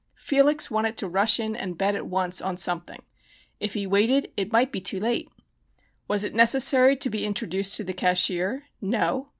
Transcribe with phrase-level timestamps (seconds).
[0.17, 3.03] Felix wanted to rush in and bet at once on something
[3.59, 5.29] if he waited it might be too late.
[6.07, 8.63] Was it necessary to be introduced to the cashier?
[8.81, 9.29] No?